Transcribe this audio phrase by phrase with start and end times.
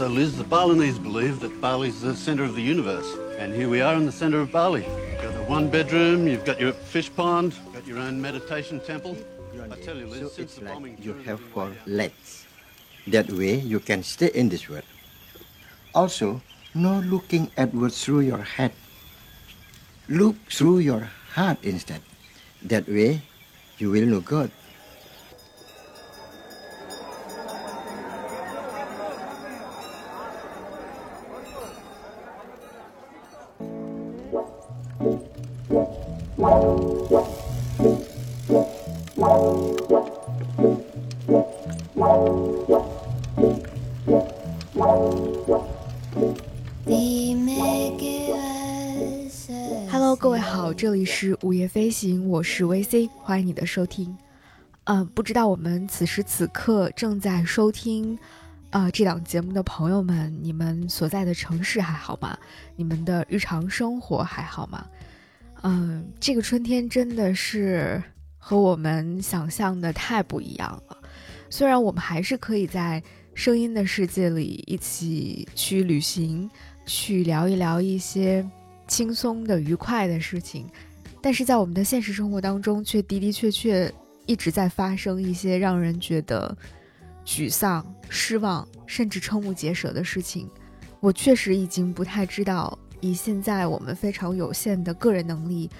[0.00, 3.06] So, Liz, the Balinese believe that Bali's the centre of the universe.
[3.36, 4.86] And here we are in the centre of Bali.
[4.86, 8.80] You've got a one bedroom, you've got your fish pond, you've got your own meditation
[8.80, 9.14] temple.
[9.70, 12.46] I tell you, Liz, So since it's the like you have four uh, legs.
[13.08, 14.88] That way you can stay in this world.
[15.94, 16.40] Also,
[16.72, 18.72] no looking outward through your head.
[20.08, 22.00] Look through your heart instead.
[22.62, 23.20] That way
[23.76, 24.50] you will know God.
[52.40, 54.16] 我是 VC，欢迎你的收听。
[54.84, 58.18] 呃，不知道我们此时此刻正在收听
[58.70, 62.38] 呃这档节目的朋友们，你们所在的城市还好吗？
[62.76, 64.86] 你们的日常生活还好吗？
[65.64, 68.02] 嗯、这个春天真的是
[68.38, 70.96] 和我们想象的太不一样了。
[71.50, 73.02] 虽然我们还是可以在
[73.34, 76.50] 声音的世界里一起去旅行，
[76.86, 78.48] 去聊一聊一些
[78.88, 80.66] 轻松的、愉快的事情，
[81.22, 83.92] 但是在我们的现实生活当中，却的的确确
[84.26, 86.56] 一直在发生一些让人觉得
[87.24, 90.48] 沮丧、失望，甚至瞠目结舌的事情。
[91.00, 95.70] 我确实已经不太知道，以现在我们非常有限的个人能力，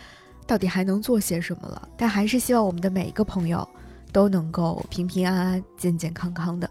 [0.46, 1.88] 到底还能做些什么了。
[1.96, 3.66] 但还是希望我们的每一个朋友
[4.12, 6.70] 都能够平平安安、健健康康的。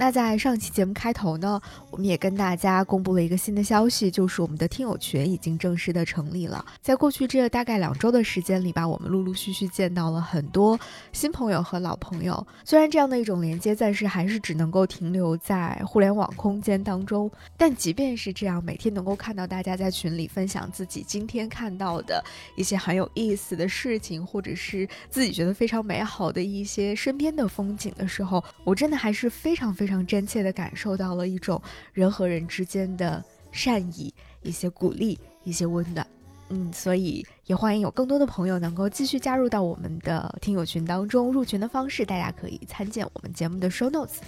[0.00, 6.64] 那在上期节目开头呢，我们也跟大家公布了一个新的消息，就是我们的听友群已经正式的成立了。
[6.80, 10.80] 在过去这大概两周的时间里吧，我们陆陆续续见到了很多
[11.12, 12.46] 新朋友和老朋友。
[12.64, 22.24] 虽然这样的一种连接暂时还是只能够停留在互联网空间当中，但即便是这样，每天能够看到大家在群里分享自己今天看到的
[22.56, 31.60] 一些很有意思的事情，或者是自己觉得非常美好的一些身边的风景的时候，我真的还是非常非常非常真切的感受到了一种
[31.92, 36.06] 人和人之间的善意、一些鼓励、一些温暖。
[36.50, 41.32] 嗯，所以也欢迎有更多的朋友能够继续加入到我们的听友群当中。
[41.32, 44.20] 入群的方式，大家可以参见我们节目的 show notes。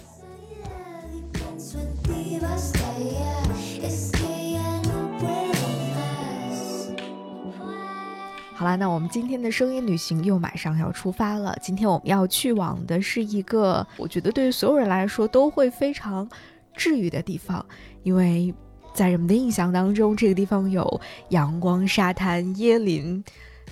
[8.63, 11.53] 好啦，那我们今天的声音旅行又马上要出发了。
[11.61, 16.25] 今天我们要去往的是一个，我觉得对于所有人来说都会非常
[16.73, 17.65] 治愈的地方，
[18.03, 18.55] 因为
[18.93, 23.21] 在人们的印象当中，这个地方有阳光、沙滩、椰林。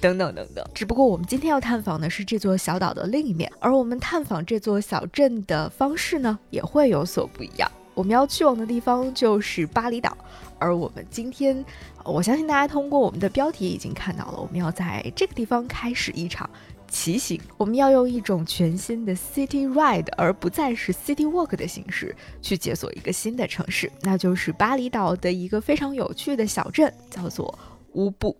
[0.02, 7.72] 等等等等，只不过我们今天要探访的是这座小岛的另一面，而我们探访这座小镇的方式呢，也会有所不一样。
[7.94, 10.16] 我们要去往的地方就是巴厘岛，
[10.58, 11.64] 而我们今天，
[12.04, 16.50] 我相信大家通过我们的标题已经看到了，我们要在这个地方开始一场
[16.88, 17.40] 骑行。
[17.58, 27.58] 我们要用一种全新的 city ride，而不再是 city walk 的形式，去解锁一个新的城市，那就是巴厘岛的一个非常有趣的小镇，叫做
[27.94, 28.36] 乌布。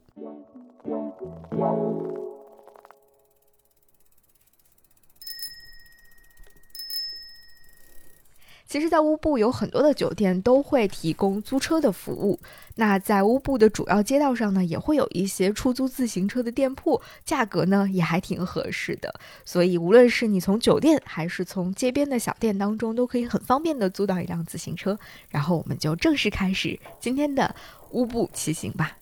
[8.72, 12.40] 其实，在乌布有很多的酒店都会提供租车的服务。
[12.76, 19.14] 那在乌布的主要街道上呢，也会有一些出租自行车的店铺，价格呢也还挺合适的。
[19.44, 24.98] 所以，无论是你从酒店还是从街边的小店当中，都可以很方便的租到一辆自行车。
[25.28, 27.54] 然后，我们就正式开始今天的
[27.90, 29.01] 乌布骑行吧。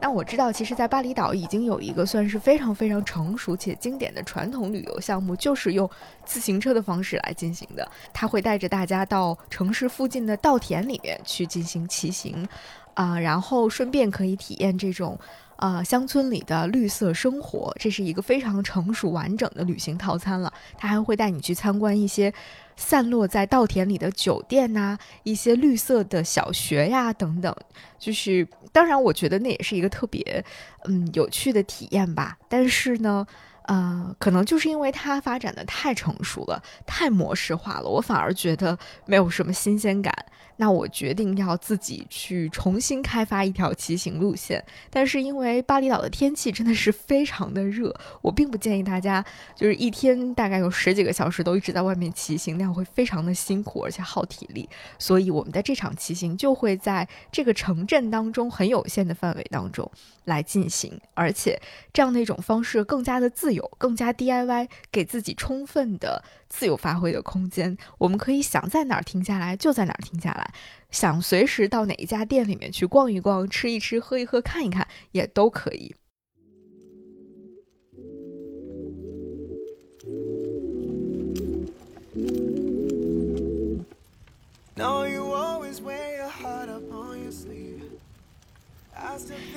[0.00, 5.88] 那我知道，其实，在巴厘岛已经有一个算是非常非常成熟且经典的传统旅游项目，就是用
[6.24, 7.88] 自行车的方式来进行的。
[8.12, 12.46] 它会带着大家到城市附近的稻田里面去进行骑行，
[12.94, 15.18] 啊、然后顺便可以体验这种。
[15.56, 20.52] 啊、乡村里的绿色生活，这是一个非常成熟完整的旅行套餐了。
[20.76, 22.30] 它还会带你去参观一些
[22.76, 27.56] 散落在稻田里的酒店呐、一些绿色的小学呀等等。
[27.98, 28.46] 就是，
[28.76, 30.44] 当然，我觉得那也是一个特别
[30.84, 32.36] 嗯有趣的体验吧。
[32.46, 33.26] 但是呢，
[33.66, 40.14] 呃，可能就是因为它发展的太成熟了，太模式化了，我反而觉得没有什么新鲜感。
[40.58, 44.64] 那我决定要自己去重新开发一条骑行路线。
[44.88, 49.22] 但是因为巴厘岛的天气真的是非常的热，我并不建议大家
[49.54, 54.66] 就是一天大概有十几个小时都一直在外面骑行，那样会非常的辛苦，而且耗体力。
[54.98, 59.90] 所以我们的这场骑行就会在这个城镇当中很有限的范围当中
[60.24, 61.60] 来进行，而且
[61.92, 67.76] 这样的一种方式更加的自由，有更加 DIY，给自己充分的自由发挥的空间。
[67.98, 70.54] 我们可以想在哪儿停下来就在哪儿停下来，
[70.90, 75.94] 想随时到哪一家店里面去逛一逛、吃一吃、喝一喝、看一看也都可以。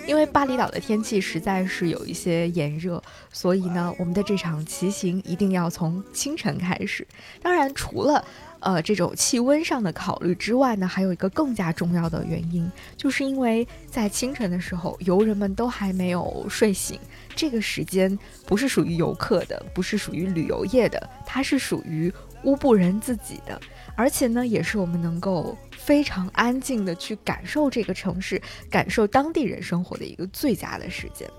[0.08, 3.02] 因为巴厘岛的天气实在是有一些炎热，
[3.32, 7.06] 所以呢，我们的这场骑行一定要从清晨开始。
[7.42, 8.24] 当然，除了
[8.60, 17.00] 呃这种气温上的考虑之外呢，还有一个更加重要的原因，就是因为在清晨的时候，游人们都还没有睡醒，
[17.36, 22.12] 这个时间不是属于游客的，不是属于旅游业的，它是属于
[22.44, 23.60] 乌布人自己的。
[24.00, 31.30] 而且呢，也是我们能够非常安静的去感受这个城市、感受当地人生活的一个最佳的时间。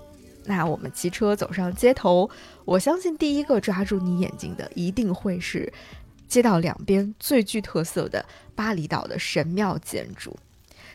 [0.45, 2.29] 那我们骑车走上街头，
[2.63, 5.73] 我相信第一个抓住你眼睛的，一定会是
[6.27, 8.23] 街道两边最具特色的
[8.53, 10.37] 巴厘岛的神庙建筑。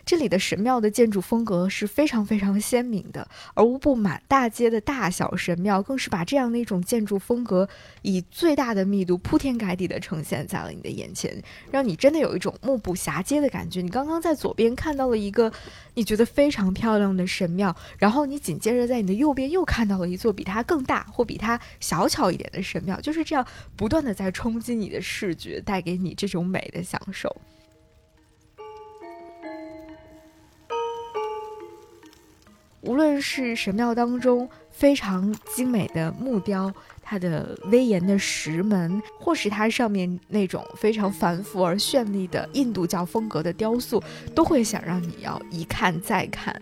[0.06, 7.68] 这里的神庙的建筑风格是非常非常鲜明的，而乌布满大街的大小神庙更是把这样的一种建筑风格
[8.02, 11.42] 以最大的密度铺天盖地的呈现在了你的眼前，
[11.72, 13.80] 让你真的有一种目不暇接的感觉。
[13.80, 15.52] 你刚刚在左边看到了一个
[15.94, 23.44] 你觉得非常漂亮的神庙，然后你紧接着在你的右边又看到了一座比它更大或比它小巧一点的神庙，就是这样
[23.74, 27.34] 不断的在冲击你的视觉，带给你这种美的享受。
[32.86, 36.72] 无论是神庙当中非常精美的木雕，
[37.02, 44.02] 它的威严的石门，或是它上面那种非常繁复而绚丽的印度教风格的雕塑，
[44.34, 46.54] 都会想让你要一看再看。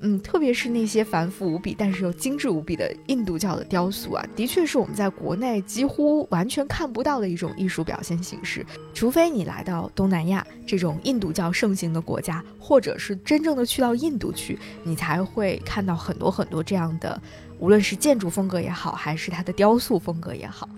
[0.00, 8.64] 嗯，特别是那些繁复无比，但是又精致无比的印度教的雕塑啊，的确是我们在国内几乎完全看不到的一种艺术表现形式。
[8.94, 17.20] 除非你来到东南亚这种印度教盛行的国家，或者是真正的去到印度去，你才会看到很多很多这样的，
[17.58, 20.68] 无论是建筑风格也好，还是它的雕塑风格也好。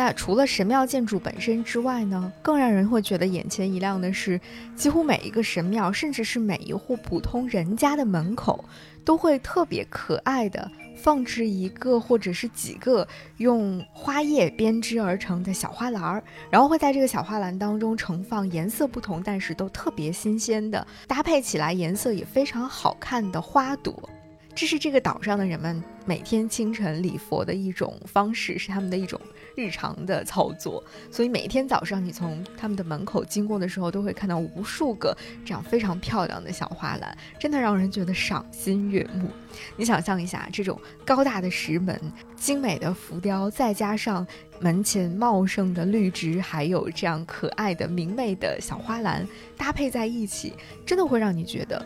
[0.00, 4.40] 那除了神庙建筑本身之外呢，更让人会觉得眼前一亮的是，
[4.74, 8.64] 几乎每一个神庙，甚至是每一户普通人家的门口，
[9.04, 13.06] 都会特别可爱的放置一个或者是几个
[13.36, 24.08] 用花叶编织而成的小花篮儿，然后会在这个小花篮当中盛放颜色不同，但是都特别新鲜的，搭配起来颜色也非常好看的花朵。
[24.54, 29.20] 这是这个岛上的人们每天清晨礼佛的一种方式，是他们的一种
[29.54, 30.82] 日常的操作。
[31.10, 39.28] 所以每天早上你从他们的门口经过的时候，都会看到无数个这样非常漂亮的小花篮，真的让人觉得赏心悦目。
[39.76, 42.00] 你想象一下，这种高大的石门、
[42.36, 44.26] 精美的浮雕，再加上
[44.60, 49.26] 门前茂盛的绿植，还有这样可爱的明媚的小花篮
[49.56, 50.54] 搭配在一起，
[50.86, 51.84] 真的会让你觉得。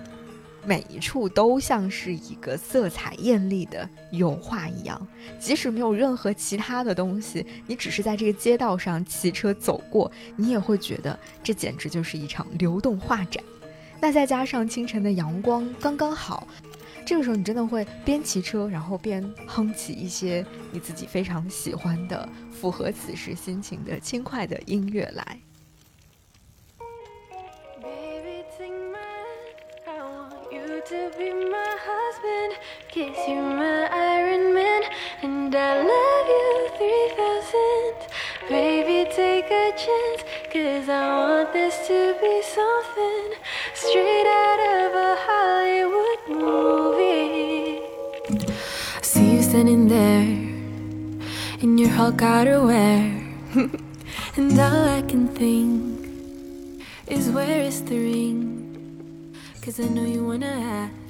[0.66, 5.06] 每一处都像是一个色彩艳丽的油画一样，
[5.38, 13.42] 即使没有任何其他的东西，你只是在这个街道上骑车走过，你也会觉得这简直就是一场流动画展。
[14.00, 16.46] 那再加上清晨的阳光刚刚好，
[17.06, 25.38] 这个时候你真的会边骑车，然后边哼起一些你自己非常喜欢的、符合此时心情的轻快的音乐来。
[31.18, 32.58] Be my husband.
[32.88, 34.82] Kiss you, my Iron Man.
[35.22, 38.48] And I love you 3000.
[38.48, 40.22] Baby, take a chance.
[40.52, 43.26] Cause I want this to be something
[43.74, 47.80] straight out of a Hollywood movie.
[49.02, 50.26] See you standing there
[51.60, 53.22] in your Hulk outerwear.
[54.36, 56.08] and all I can think
[57.06, 59.34] is where is the ring?
[59.62, 61.03] Cause I know you wanna ask.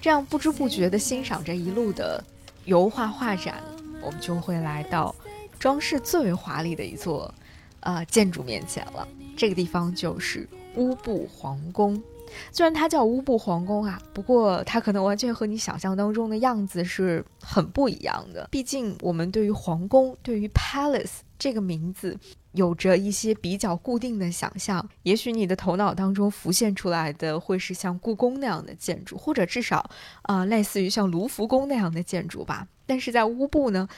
[0.00, 2.24] 这样不知不觉的欣赏着一路的
[2.64, 3.62] 油画画展，
[4.00, 5.14] 我们就会来到
[5.58, 7.32] 装饰最为华丽的一座
[7.80, 9.06] 呃建筑面前了。
[9.36, 12.02] 这个地方就是乌布皇宫。
[12.50, 18.48] 虽然它叫乌布皇宫啊，不过它可能完全和你想象当中的样子是很不一样的。
[18.50, 22.18] 毕竟我们对于皇宫，对于 palace 这个名字，
[22.56, 24.86] 有着一些比较固定的想象。
[25.04, 29.88] 也许你的头脑当中浮现出来的会是像故宫那样的建筑，或者至少
[30.22, 32.66] 啊，类似于像卢浮宫那样的建筑吧。
[32.86, 33.88] 但是在乌布呢？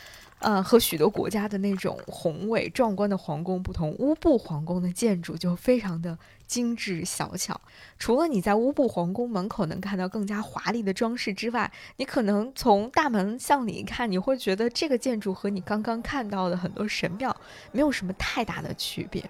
[0.40, 6.16] 呃，和许多国家的那种宏伟壮观的皇宫不同，乌布皇宫的建筑就非常的
[6.46, 7.60] 精致小巧。
[7.98, 17.36] 除了你在乌布皇宫门口能看到更加华丽的装饰之外，你可能从大门向里看，你会觉得这个建筑和你刚刚看到的很多神庙
[17.72, 19.28] 没有什么太大的区别，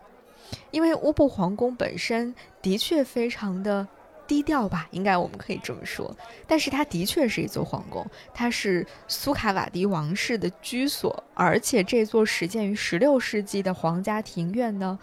[0.71, 3.89] 因为乌布皇宫本身的确非常的。
[4.29, 6.15] 低调吧，应该我们可以这么说。
[6.47, 14.99] 但是它的确是一座皇宫，它是苏卡瓦迪王室的居所，而且这座始建于十六世纪的皇家庭院呢，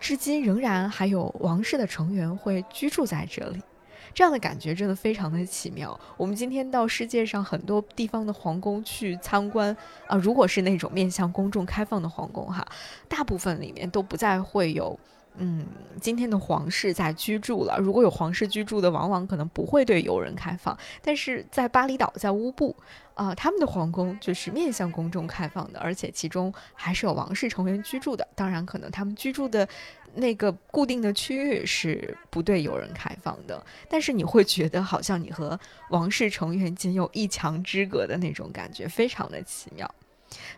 [0.00, 3.62] 至今仍然还有王室的成员会居住在这里。
[4.12, 5.98] 这样的感觉真的非常的奇妙。
[6.16, 12.66] 我们今天到世界上很多地方的皇宫去参观啊，如果是那种面向公众开放的皇宫哈，
[13.08, 14.98] 大部分里面都不再会有。
[15.38, 15.66] 嗯，
[16.00, 17.78] 今天的皇室在居住了。
[17.78, 20.76] 如果有皇室居住的，往往可能不会对游人开放。
[21.02, 22.74] 但是在巴厘岛，在乌布，
[23.14, 28.26] 啊，他们的皇宫就是面向公众开放的，而且其中还是有王室成员居住的。
[28.34, 29.68] 当然，可能他们居住的
[30.14, 33.62] 那个固定的区域是不对游人开放的。
[33.90, 35.58] 但是你会觉得好像你和
[35.90, 39.94] 王室成员仅有一墙之隔的那种感觉，非常的奇妙。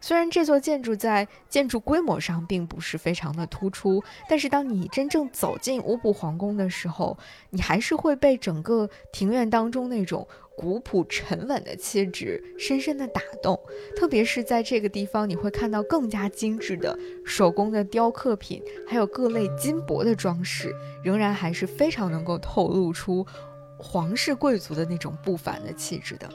[0.00, 7.16] 虽然这座建筑在建筑规模上并不是非常的突出，但是当你真正走进乌布皇宫的时候，
[7.50, 13.58] 你还是会被整个庭院当中那种古朴沉稳的气质深深的打动。
[13.96, 23.26] 特别是在这个地方，你会看到更加精致的手工的雕刻品，还有各类金箔的装饰，仍然还是非常能够透露出
[23.78, 26.28] 皇室贵族的那种不凡的气质的。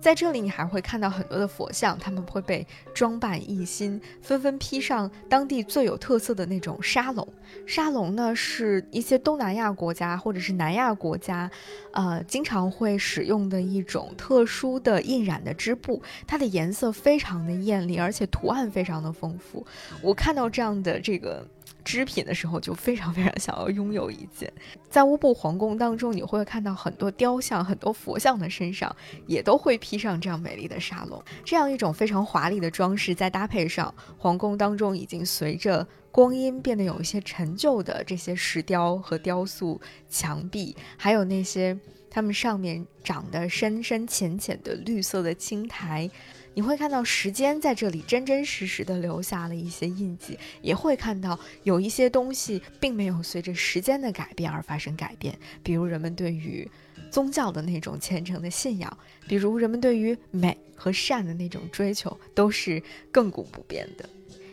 [0.00, 7.26] 在这里，你还会看到很多的佛像，他们会被装扮一新，纷纷披上当地最有特色的那种沙龙。
[7.66, 11.50] 沙龙呢，是一些东南亚国家或者是南亚国家，
[11.92, 19.66] 呃，经常会使用的一种特殊的印染的织布，它的颜色非常的艳丽，而且图案非常的丰富。
[20.00, 21.46] 我看到这样的这个。
[21.82, 24.52] 织品的时候就非常非常想要拥有一件。
[24.88, 28.94] 在乌布皇宫当中，你会看到很多雕像、很多佛像的身上
[29.26, 31.22] 也都会披上这样美丽的沙龙。
[31.44, 41.78] 这样一种非常华丽的装饰，再搭配上皇宫当中已经随着光阴变得有一些陈旧的这些石雕和雕塑墙壁，还有那些
[42.10, 46.10] 它们上面长得深深浅浅的绿色的青苔。
[46.54, 56.68] 你会看到时间在这里真真实实的留下了一些印记，也会看到有一些东西并没有随着时间的改变而发生改变，比如人们对于
[57.10, 62.82] 宗教的那种虔诚的信仰，比如人们对于美和善的那种追求，都是
[63.12, 64.08] 亘古不变的。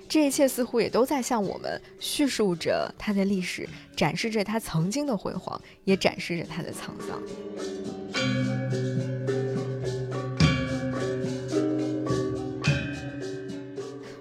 [0.07, 8.88] 这一切似乎也都在向我们叙述着它的历史，展示着它曾经的辉煌，也展示着它的沧桑。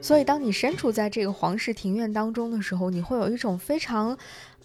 [0.09, 4.17] 所以，当你身处在这个皇室庭院当中的时候，你会有一种非常，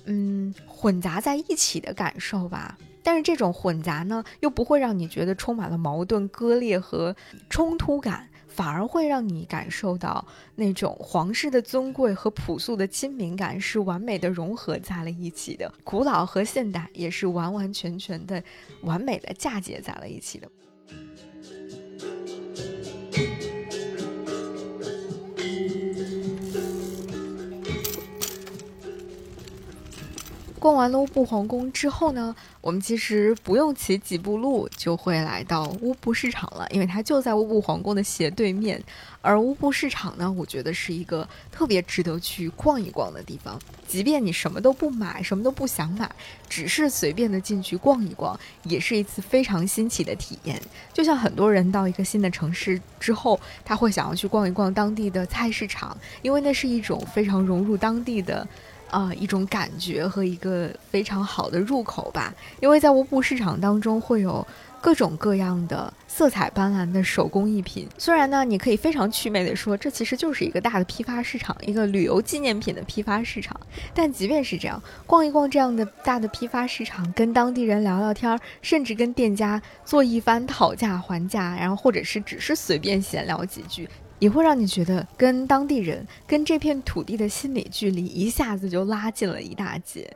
[0.05, 2.77] 嗯，混杂在一起的感受吧。
[3.03, 7.13] 但是这种混杂呢，又不会让你觉得充满了矛盾、割裂和
[7.49, 18.41] 冲突感，反而会让你感受到那种皇室的尊贵和朴素的亲民感是完美的融合在了一起的，古老和现代也是完完全全的
[18.83, 20.49] 完美的嫁接在了一起的。
[30.63, 38.81] 逛完了乌布皇宫之后呢，我们其实不用骑几步路就会来到乌布市场了，因为它就在乌布皇宫的斜对面。
[39.21, 43.59] 而乌布市场呢，我觉得是一个特别值得去逛一逛的地方。
[43.85, 46.09] 即便你什么都不买，什么都不想买，
[46.47, 50.57] 只是随便的进去逛一逛，也是一次非常新奇的体验。
[50.93, 58.47] 就像很多人到一个新的城市之后，他会想要去逛一逛当地的菜市场，因为那是一种非常融入当地的。
[58.93, 62.31] 啊，一种感觉和一个非常好的入口吧，
[62.61, 64.45] 因为在乌布市场当中会有
[64.79, 67.89] 各种各样的色彩斑斓的手工艺品。
[67.97, 73.59] 虽然呢，你可以非常趣味的说，这其实就是一个大的批发市场，一个旅游纪念品的批发市场。
[73.95, 83.89] 但即便是这样，逛一逛这样的大的批发市场，跟当地人聊聊天，甚至跟店家做一番讨价还价，然后或者是只是随便闲聊几句。
[84.19, 90.09] 也会让你觉得跟当地人、跟这片土地的心理距离一下子就拉近了一大截。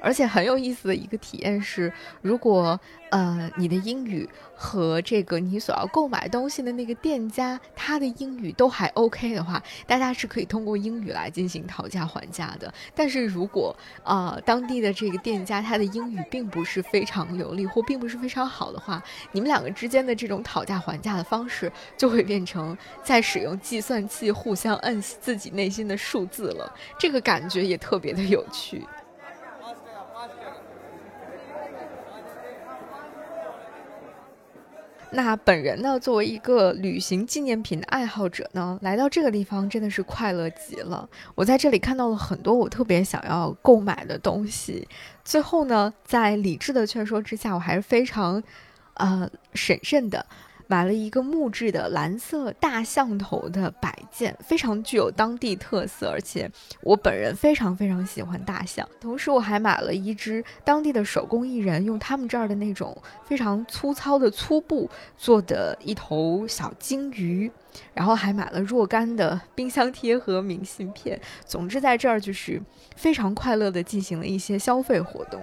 [0.00, 2.78] 而且很有意思的一个体验是，如果
[3.10, 12.72] 呃你的英语和这个你所要购买东西的那个店家他的英语都还 OK 的话，大家是可以通过英语来进行讨价还价的。
[12.94, 19.02] 但是如果呃当地的这个店家他的英语并不是非常流利或并不是非常好的话，
[19.32, 26.72] 你们两个之间的这种讨价还价的方式就会变成在使用计算器互相摁自己内心的数字了。
[26.98, 28.82] 这个感觉也特别的有趣。
[35.14, 41.08] 那本人呢，作为一个旅行纪念品的爱好者呢，来到这个地方真的是快乐极了。
[41.36, 44.86] 我在这里看到了很多我特别想要购买的东西。
[45.24, 48.42] 最后呢，在理智的劝说之下，我还是非常，
[48.94, 50.26] 呃，审慎的。
[50.66, 58.88] 买了一个木质的蓝色大象头的摆件，非常具有当地特色，而且我本人非常非常喜欢大象。
[59.00, 67.50] 同时，我还买了一只当地的手工艺人用他们这儿的那种非常粗糙的粗布做的一头小鲸鱼，
[67.92, 71.20] 然后还买了若干的冰箱贴和明信片。
[71.44, 72.60] 总之，在这儿就是
[72.96, 75.42] 非常快乐的进行了一些消费活动。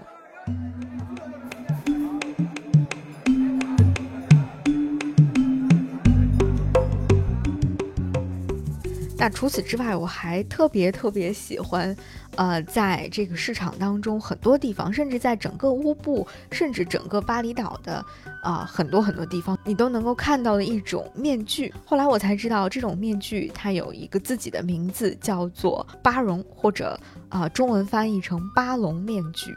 [9.22, 11.96] 那除此之外，我还特别特别喜欢，
[12.38, 18.04] 呃，在这个市场当中，很多地方，甚至在整个乌布，甚至整个巴厘岛的，
[18.42, 21.72] 啊，很多很多地方，你都能够看到的一种面具。
[21.86, 27.00] 后来我才知道，这种面具它有一个自己的名字，叫做巴绒，或者
[27.30, 29.56] 啊，中文翻译成巴龙面具。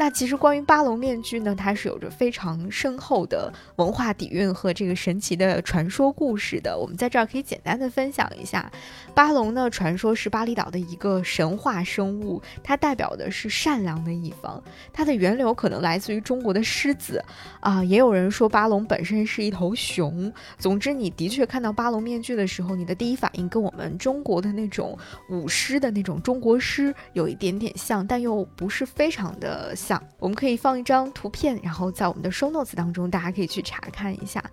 [0.00, 6.74] 那其实关于巴龙面具呢，它是有着非常深厚的文化底蕴和这个神奇的传说故事的。
[6.74, 8.72] 我们在这儿可以简单的分享一下，
[9.14, 14.62] 巴龙呢，传说是巴厘岛的一个神话生物，它代表的是善良的一方。
[14.90, 17.22] 它的源流可能来自于中国的狮子
[17.60, 20.32] 啊，也有人说巴龙本身是一头熊。
[20.56, 29.76] 总之，你的确看到巴龙面具的时候，你的第一反应跟我们中国的那种舞狮的那种中国狮有一点点像，但又不是非常的。
[30.18, 34.44] 我们可以放一张图片，然后在我们的 show notes 当中，大家可以去查看一下。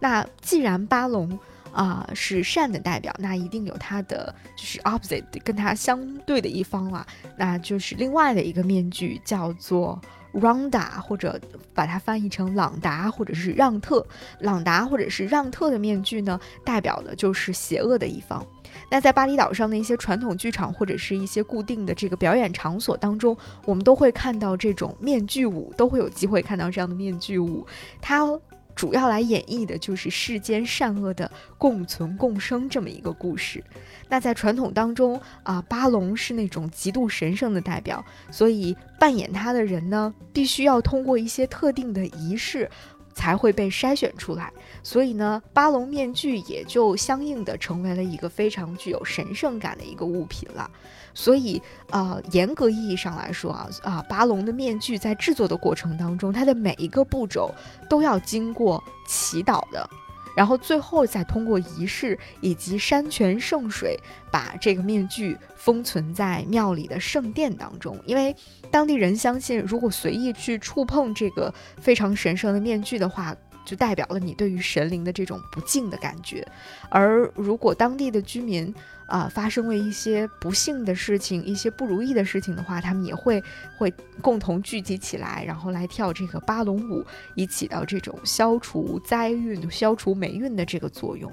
[0.00, 1.38] 那既然巴龙
[1.72, 10.00] 啊是善的代表，那一定有它的就是 opposite 跟它相对的一方啊，那就是另外的一个面具叫做
[10.32, 11.40] Ronda，或者
[11.74, 14.04] 把它翻译成朗达或者是让特。
[14.40, 18.44] 朗达或者是让特的面具呢，代表的就是邪恶的一方。
[18.90, 27.66] 那在巴厘岛上的一些传统剧场或者是一些固定的这个表演场所当中，我们都会看到这种面具舞，都会有机会看到这样的面具舞。
[28.00, 28.26] 它
[28.74, 33.62] 主要来演绎的就是世间善恶的共存共生这么一个故事。
[34.08, 42.70] 那在传统当中啊，巴龙是那种极度神圣的代表，所以扮演他的人呢，必须要通过一些特定的仪式。
[43.14, 50.70] 才会被筛选出来，所以呢，巴龙面具也就相应的成为了一个非常具有神圣感的一个物品了。
[51.14, 57.54] 所以，啊，严格意义上来说啊，啊，巴龙的面具在制作的过程当中，它的每一个步骤
[57.88, 59.88] 都要经过祈祷的。
[60.36, 63.98] 然后最后再通过仪式以及山泉圣水，
[64.30, 67.98] 把这个面具封存在庙里的圣殿当中。
[68.06, 68.34] 因为
[68.70, 76.46] 当地人相信，如果随意去触碰这个非常神圣的面具的话，就代表了你对于神灵的这种不敬的感觉。
[76.88, 78.74] 而如果当地的居民，
[79.06, 83.42] 啊，发生了一些不幸的事情，一些不如意的事情的话，他们也会
[83.76, 91.30] 会共同聚集起来，然后来跳这个巴龙舞，以起到这种消除灾运、消除霉运的这个作用。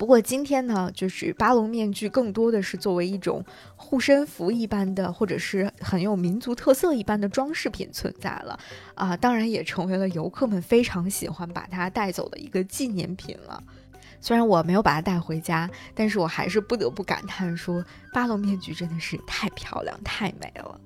[0.00, 3.44] 不过今天呢，就是巴龙面具更多的是作为一种
[3.76, 8.58] 护身符一般的，或者是很有民族特色一般的装饰品存在了
[8.94, 13.62] 啊，当然也成为了游客们非常喜欢把它带走的一个纪念品了。
[14.22, 20.80] 虽然我没有把它带回家，但是我还是不得不感叹说，巴龙面具真的是太漂亮、太美了。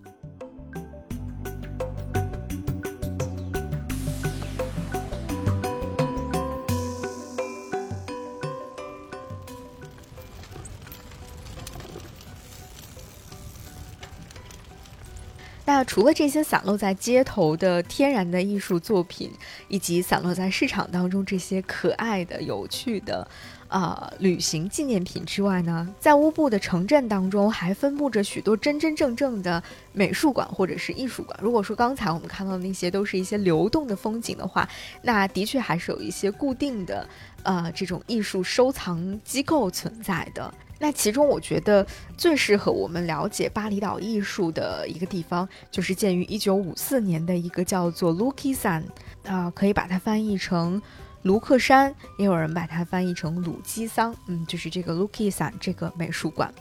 [15.67, 19.31] 那除了这些散落在街头的天然的艺术作品，
[19.69, 23.27] 以及散落在市场当中这些可爱的、有趣的，
[23.69, 31.39] 呃旅行纪念品之外呢，在乌布的城镇当中还分布着许多真真正正的美术馆或者是艺术馆。
[31.43, 34.69] 如果说刚才我们看到的那些都是一些流动的风景的话，
[35.01, 37.09] 那的确还是有一些固定的
[37.43, 40.53] 呃这种艺术收藏机构存在的。
[40.85, 48.83] 那其中，我觉得最适合我们了解巴厘岛艺术的一个地方，就是建于一九五四年的一个叫做 Lukisan，
[49.27, 50.83] 啊，可以把它翻译成
[51.23, 56.53] 卢克山，也有人把它翻译成鲁基桑，嗯，就是这个 Lukisan 这个美术馆，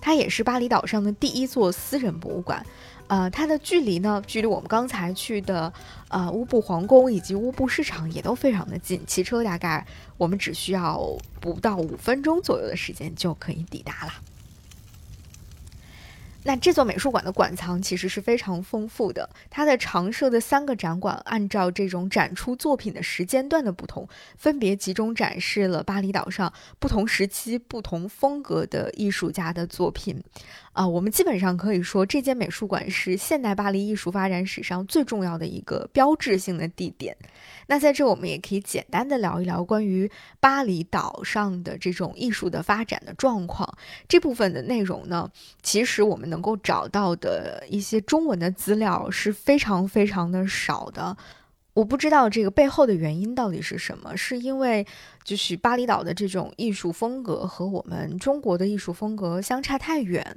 [0.00, 2.66] 它也是巴厘岛上的第一座私人博物馆。
[3.06, 5.72] 呃，它的距离呢，距离我们刚才去的
[6.08, 11.00] 呃乌布皇宫以及乌布市场也都非常的近，骑车大概我们只需要
[11.40, 14.12] 不到五分钟左右的时间就可以抵达了。
[16.44, 30.22] 那这座美术馆的馆藏其实是非常丰富的，它的常设的三个展馆按照这种展出作品的时间段的不同，分别集中展示了巴厘岛上不同时期、不同风格的艺术家的作品。
[30.78, 37.16] 啊，我们基本上可以说，这间美术馆是现代巴黎艺术发展史上最重要的一个标志性的地点。
[37.66, 43.76] 那在这，我们也可以简单的聊一聊关于巴厘岛上的这种艺术的发展的状况。
[44.06, 45.28] 这部分的内容呢，
[45.64, 51.16] 其实我们能够找到的一些中文的资料是非常非常的少的。
[51.78, 54.84] 我不知道这个背后的原因到底是什么，是因为
[55.22, 60.36] 就是巴厘岛的这种艺术风格和我们中国的艺术风格相差太远，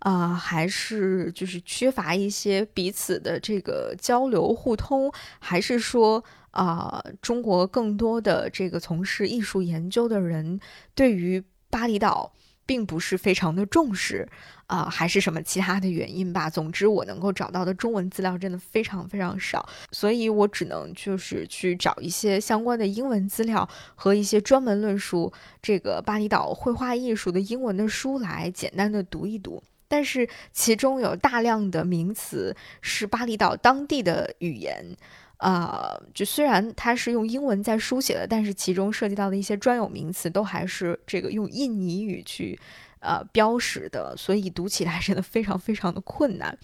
[0.00, 10.58] 啊，还是就是缺乏一些彼此的这个交流互通，还是说啊，中国更多的这个从事艺术研究的人
[10.96, 12.32] 对于巴厘岛
[12.70, 14.28] 并不是非常的重视。
[14.68, 16.48] 啊，还是什么其他的原因吧。
[16.48, 29.60] 总之，我能够找到的中文资料真的非常非常少，所以我只能就是去找一些相关的英文资料和一些专门论述这个巴厘岛绘画艺术的英文的书来简单的读一读。
[29.88, 34.96] 但是其中有大量的名词是巴厘岛当地的语言，
[35.40, 42.58] 啊，就虽然它是用英文在书写的，但是其中涉及到的一些专有名词都还是这个用印尼语去。
[43.02, 46.54] 呃，标识的，所以读起来真的非常非常的困难。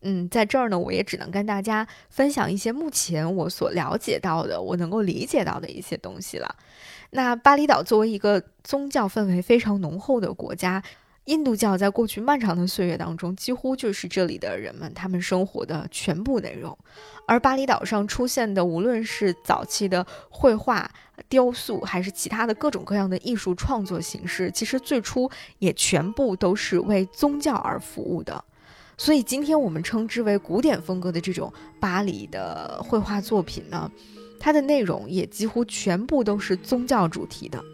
[0.00, 6.52] 嗯，在这儿呢，我也只能跟大家分享一些目前我所了解到的、我能够理解到的一些东西了。
[7.10, 10.82] 那巴厘岛作为一个宗教氛围非常浓厚的国家。
[11.26, 16.76] 印度教在过去漫长的岁月当中，几乎就是这里的人们他们生活的全部内容。
[17.26, 20.90] 而巴厘岛上出现的，无论是早期的绘画、
[21.28, 28.44] 雕塑，还是其他的各种各样的艺术创作形式，其实最初也全部都是为宗教而服务的。
[28.98, 33.90] 所以，今天我们称之为古典风格的这种巴黎的绘画作品呢，
[34.38, 37.64] 它的内容也几乎全部都是宗教主题的。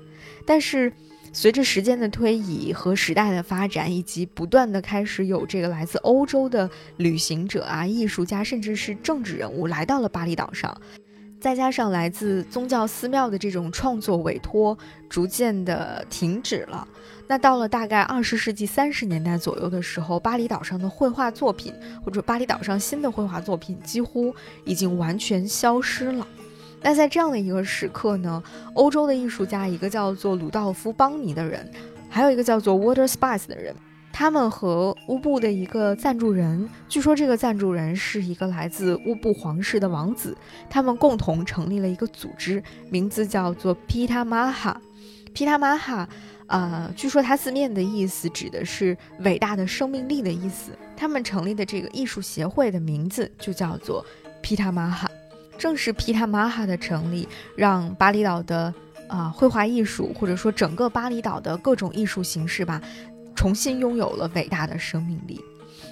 [0.46, 0.92] 但是，
[1.32, 10.76] 随着时间的推移和时代的发展，以及不断的开始有这个来自欧洲的旅行者啊、艺术家，甚至是政治人物来到了巴厘岛上，
[11.40, 14.76] 再加上来自宗教寺庙的这种创作委托
[15.08, 16.86] 逐渐的停止了，
[17.28, 21.72] 那到了大概二十世纪三十年代左右的时候，巴厘岛上的绘画作品
[22.04, 26.26] 或者巴厘岛上新的绘画作品几乎已经完全消失了。
[26.82, 28.42] 那在这样的一个时刻呢，
[28.74, 31.70] 欧洲的艺术家，一个叫做鲁道夫·邦尼的人，
[32.08, 33.74] 还有一个叫做 Water Spice 的人，
[34.10, 40.34] 他们和乌布的一个赞助人，据说这个赞助人是一个来自乌布皇室的王子，
[40.70, 44.74] 他们共同成立了一个组织，名字叫做 Pita Maha。
[45.34, 46.06] Pita Maha，
[46.46, 50.72] 呃，据说它字面的意思指的是伟大的生命力的意思。
[50.96, 54.04] 他们成立的这个艺术协会的名字就叫做
[54.42, 55.09] Pita Maha。
[55.60, 58.72] 正是皮塔马哈的成立，让巴厘岛的
[59.06, 62.80] 啊绘画艺术，或者说整个巴厘岛的各种艺术形式吧，
[63.36, 65.38] 重新拥有了伟大的生命力。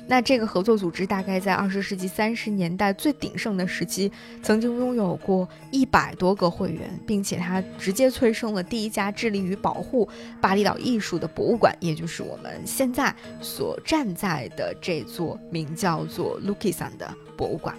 [0.06, 4.10] 那这个合作组织大概在二十世纪三十年代最鼎盛的时期，
[4.42, 10.08] 曾经拥有过一百多个会员，并且它直接催生了第一家致力于保护
[10.40, 17.76] 巴厘岛艺术的博物馆，也就是我们现在所站在的这座名叫做 Lukisan 的博物馆。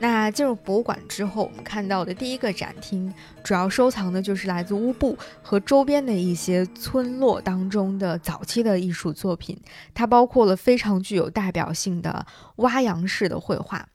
[0.00, 3.12] 那进入博物馆之后，我们看到的第一个展厅，
[3.42, 9.58] 主要收藏的就是来自乌布和周边的一些村落当中的早期的艺术作品。
[9.94, 13.86] 它包括了非常具有代表性的挖羊式的绘画。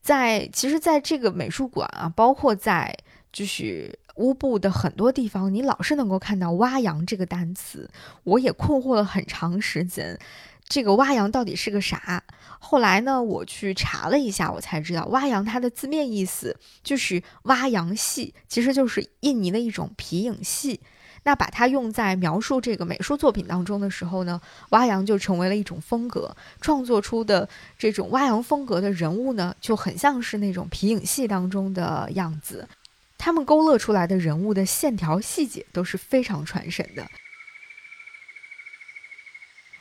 [0.00, 2.96] 在其实，在这个美术馆啊，包括在
[3.32, 7.90] 就是乌布的很多地方，你老是能够看到“挖洋”这个单词。
[8.22, 10.18] 我也困惑了很长时间。
[10.66, 12.22] 这个蛙羊到底是个啥？
[12.58, 20.80] 后来呢，我去查了一下，我才知道蛙羊它的字面意思就是蛙羊戏，其实就是印尼的一种皮影戏。
[21.26, 27.48] 那把它用在描述这个美术作品当中的时候呢，蛙羊就成为了一种风格，创作出的
[27.78, 32.68] 这种蛙羊风格的人物呢，就很像是那种皮影戏当中的样子。
[33.24, 37.10] 他们勾勒出来的人物的线条细节都是非常传神的。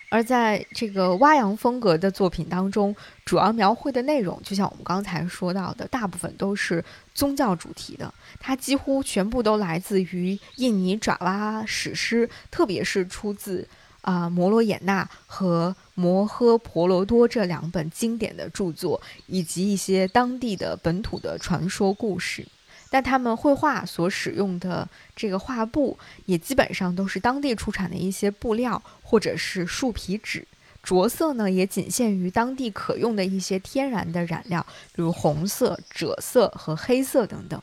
[0.07, 6.81] 而在这个蛙洋风格的作品当中，主要描绘的内容，就像我们刚才说到的，大部分都是
[7.13, 8.13] 宗教主题的。
[8.39, 13.67] 它几乎全部都来自于印尼爪哇史诗，特别是出自
[13.99, 22.47] 啊《摩罗衍那》和《摩诃婆罗多》这两本经典的著作，以及一些当地的本土的传说故事。
[22.93, 30.45] 但他们绘画所使用的这个画布，也基本上都是当地出产的一些布料或者是树皮纸，
[30.83, 37.59] 着色呢也仅限于当地可用的一些天然的染料，比如红色、赭色和黑色等等。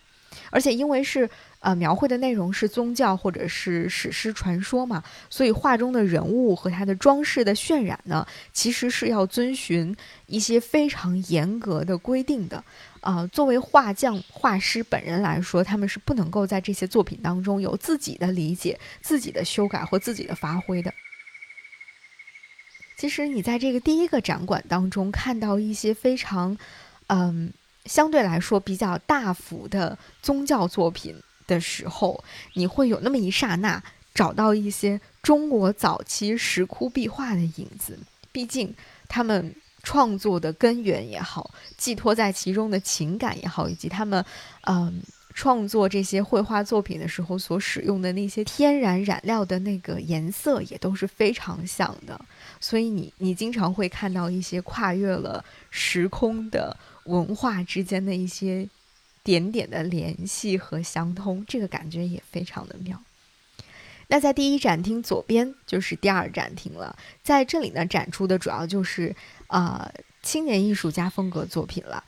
[0.51, 12.65] 而且因为是呃描绘的内容是宗教或者是史诗传说嘛，所以画中的人物和它的装饰的渲染呢，其实是要遵循一些非常严格的规定的。
[13.01, 20.93] 啊，作为画匠、画师本人来说，他们是不能够在这些作品当中有自己的理解、自己的修改或自己的发挥的。
[22.99, 26.57] 其实，你在这个第一个展馆当中看到一些非常，
[27.07, 27.51] 嗯，
[27.87, 33.83] 相对来说比较大幅的宗教作品的时候，你会有那么一刹那
[34.13, 37.99] 找到一些中国早期石窟壁画的影子。
[38.31, 38.75] 毕竟，
[39.09, 39.55] 他们。
[39.91, 44.25] 创作的根源也好，寄托在其中的情感也好，以及他们，
[44.69, 45.03] 嗯，
[45.35, 52.17] 创作这些绘画作品的时候所使用的那些天然染料的那个颜色也都是非常像的。
[52.61, 56.77] 所以你你经常会看到一些跨越了时空的
[57.07, 58.69] 文化之间的一些
[59.25, 62.97] 点点的联系和相通，这个感觉也非常的妙。
[64.11, 69.17] 那在第一展厅左边就是第二展厅了，在这里呢展出的主要就是。
[69.51, 69.91] 啊，
[70.23, 72.05] 青年艺术家风格作品了，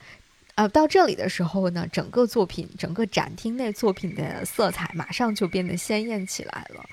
[0.54, 6.84] 呃，到这里的时候呢，整个作品、整个展厅内作品的色彩马上就变得鲜艳起来了。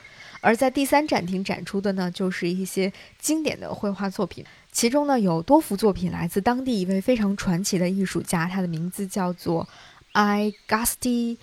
[0.41, 9.69] 而在第三展厅展出的呢，就是一些经典的绘画作品，其中呢有多幅作品来自当地一位非常传奇的艺术家，他的名字叫做
[10.13, 11.37] I Gusty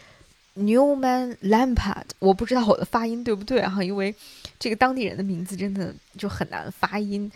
[0.57, 2.05] Newman Lampard。
[2.19, 4.14] 我不知道我的发音对不对哈，因为
[4.59, 7.31] 这个当地人的名字真的就很难发音。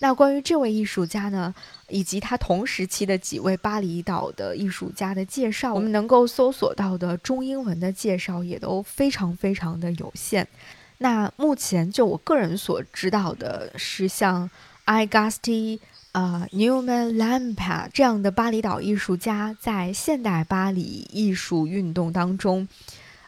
[0.00, 1.52] 那关于这位艺术家呢，
[1.88, 10.46] 以及他同时期的几位巴厘岛的艺术家的介绍，我们能够搜索到的中英文的介绍也都非常非常的有限。
[10.98, 14.48] 那目前就我个人所知道的是，像
[14.86, 15.80] Igasti
[16.12, 22.66] 啊 Newman Lampa 这样的巴厘岛艺术家，在现代巴黎艺术运动当中。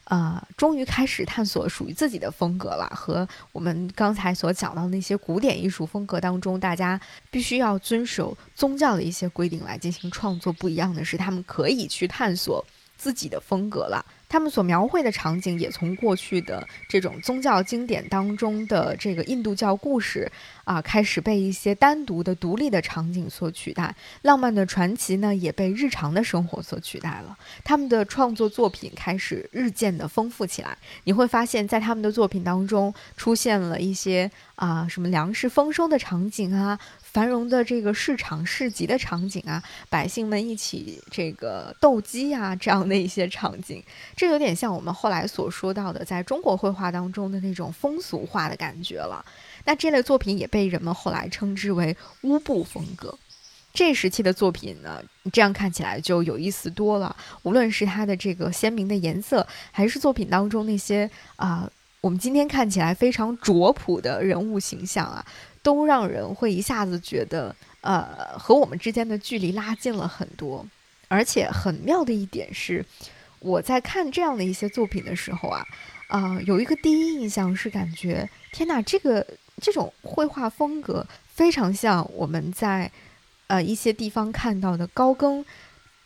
[0.04, 2.90] 呃，终于开始探索属于自己的风格了。
[2.92, 12.64] 和我们刚才所讲到那些古典艺术风格当中，大家必须要遵守宗教的一些规定来进行创作不一样的是，他们可以去探索
[13.00, 14.04] 自己的风格了。
[14.28, 20.30] 他们所描绘的场景也从过去的这种宗教经典当中的这个印度教故事
[20.62, 23.92] 啊，开始被一些单独的、独立的场景所取代。
[24.22, 27.36] 浪漫的传奇呢，也被日常的生活所取代了。
[27.64, 30.78] 他们的创作作品开始日渐的丰富起来。
[31.02, 36.78] 你会发现在他们的作品当中出现了一些啊，什么粮食丰收的场景啊。
[37.12, 43.82] 繁荣的这个市场市集的场景啊，百姓们一起这个斗鸡啊，这样的一些场景，
[44.14, 49.24] 这有点像我们后来所说到的，在中国绘画当中的那种风俗化的感觉了。
[49.64, 53.18] 那这类作品也被人们后来称之为乌布风格。
[53.74, 57.14] 这时期的作品呢，这样看起来就有意思多了。
[57.42, 61.68] 无论是它的这个鲜明的颜色，还是作品当中那些啊，
[62.00, 65.24] 我们今天看起来非常拙朴的人物形象啊。
[65.62, 70.66] 都让人会一下子觉得，呃，和我们之间的距离拉近了很多。
[71.08, 72.84] 而且很妙的一点是，
[73.40, 75.66] 我在看这样的一些作品的时候啊，
[76.06, 79.26] 啊，有一个第一印象是感觉，天哪，这个
[79.60, 82.88] 这种绘画风格非常像我们在
[83.48, 85.44] 呃一些地方看到的高更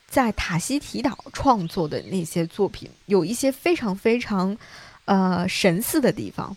[0.09, 4.57] 在塔希提岛创作的那些作品，有一些非常非常
[5.05, 6.57] 呃神似的地方。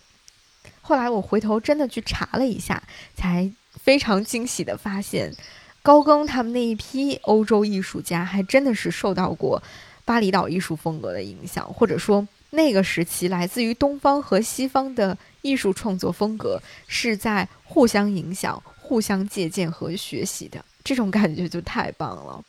[0.88, 2.82] 后来我回头真的去查了一下，
[3.14, 5.30] 才非常惊喜的发现，
[5.82, 9.62] 高更他们那一批欧洲艺术家还真的是受到过
[10.06, 22.42] 巴厘岛艺术风格的影响，或者说那个时期来自于东方和西方的艺术创作风格是在互相影响、互相借鉴和学习的，这种感觉就太棒了。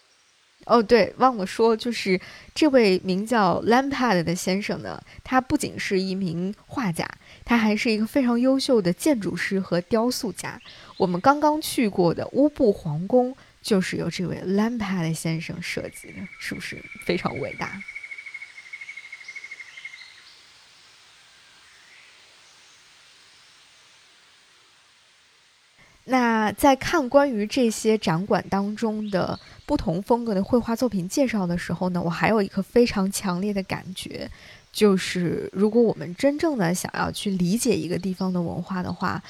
[0.70, 2.22] 哦，对，忘了说，就是
[2.54, 7.10] 这位名叫 Lampad 的先生呢，他不仅是一名画家，
[7.44, 10.62] 他还是一个非常优秀的建筑师和雕塑家。
[10.98, 17.82] 我们刚刚去过的乌布皇宫，就是由这位 Lampad 先生设计的，是不是非常伟大？
[26.06, 34.28] 那在看关于这些展馆当中的不同风格的绘画作品介绍的时候呢，我还有一个非常强烈的感觉，
[34.72, 39.22] 就是如果我们真正的想要去理解一个地方的文化的话，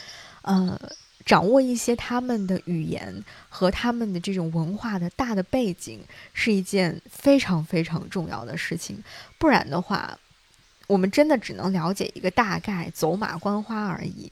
[0.43, 0.79] 呃，
[1.25, 3.13] 掌握一些他们的语言
[3.49, 5.99] 和他们的这种文化的大的背景，
[6.33, 9.03] 是一件非常非常重要的事情。
[9.37, 10.17] 不然的话，
[10.87, 14.31] 我们真的只能了解一个大概，走马观花而已。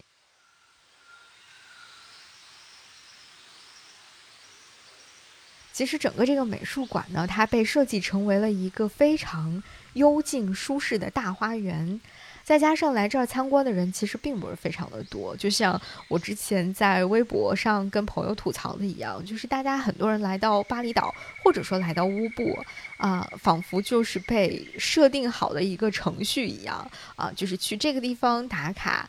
[5.77, 9.61] 其实整个这个美术馆呢，它被设计成为了一个非常
[9.93, 12.01] 幽静舒适的大花园，
[12.43, 21.13] 再加上来这儿参观的人其实并不是非常的多，就像我之前在微博上跟朋友吐槽的一样，就是大家很多人来到巴厘岛
[21.43, 22.57] 或者说来到乌布
[22.97, 29.07] 啊，仿佛就是被设定好的一个程序一样啊，就是去这个地方打卡。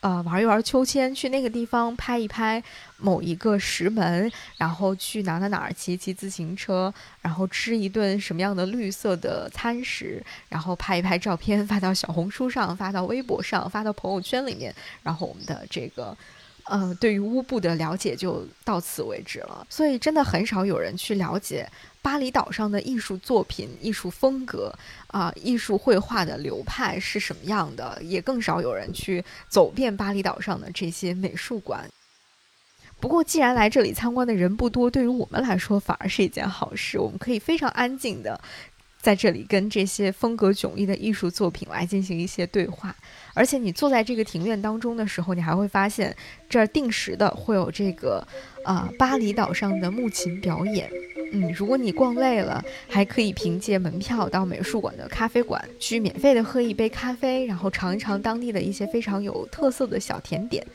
[0.00, 2.62] 呃，玩一玩秋千，去那个地方拍一拍
[2.96, 16.16] 某一个石门，然后去哪哪哪儿骑骑自行车，然后吃一顿什么样的绿色的餐食，然后拍一拍照片发到小红书上，发到微博上，发到朋友圈里面，然后我们的这个。
[16.64, 21.68] 呃，对于乌布的了解就到此为止了，所以真的很少有人去了解
[22.02, 24.72] 巴厘岛上的艺术作品、艺术风格
[25.08, 31.88] 啊，艺术绘画的流派是什么样的，也更少有人去走遍巴厘岛上的这些美术馆。
[32.98, 38.40] 不过，既然来这里参观的人不多，对于我们来说反而是一件好事，我们可以非常安静的。
[39.00, 42.94] 在这里跟这些风格迥异的艺术作品来进行一些对话，
[43.34, 46.14] 而且你坐在这个庭院当中的时候，你还会发现
[46.48, 48.26] 这儿定时的会有这个，
[48.64, 50.90] 呃，巴厘岛上的木琴表演。
[51.32, 60.66] 嗯，如果你逛累了，还可以凭借门票到美术馆的咖啡馆去免费的喝一杯咖啡，然后尝一尝当地的一些非常有特色的小甜点，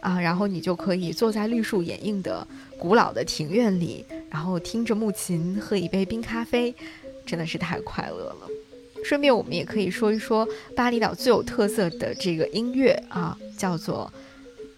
[0.00, 2.44] 啊，然后你就可以坐在绿树掩映的
[2.76, 6.74] 古老的庭院里，然后听着木琴，喝一杯冰咖啡。
[7.26, 8.48] 真的是太快乐了。
[9.04, 14.12] 顺便，我们也可以说一说巴厘岛最有特色的这个音乐啊，叫做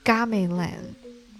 [0.04, 0.70] Gamelan。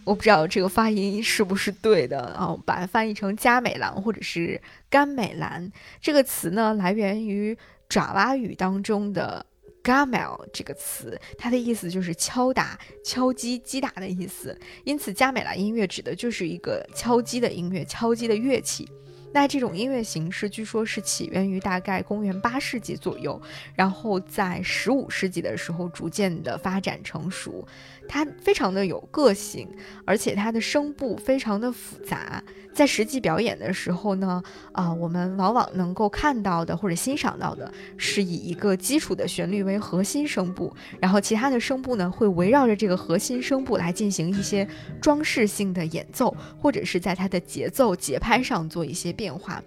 [0.04, 5.70] 我不知道这个发音是不是对的啊，把它翻译成加美兰或者是甘美兰。
[6.00, 7.56] 这个词呢，来源于
[7.88, 9.46] 爪哇语当中的
[9.84, 14.58] Gamel 这个词，它的意思就是敲打、敲击、击打的意思。
[14.82, 18.88] 因此，加美兰音乐指的就是一个敲击的音乐，敲击的乐器。
[19.32, 23.40] 那这种音乐形式据说是起源于大概公元八世纪左右，
[23.74, 27.66] 然后在十五世纪的时候逐渐的发展成熟。
[28.08, 29.68] 它非常的有个性，
[30.04, 32.42] 而且它的声部非常的复杂。
[32.72, 44.66] 在实际表演的时候呢，啊，我们往往能够看到的或者欣赏到的是以一个基础的旋律为核心声部，然后其他的声部呢会围绕着这个核心声部来进行一些
[45.02, 49.62] 装饰性的演奏，或者是在它的节奏节拍上做一些变化。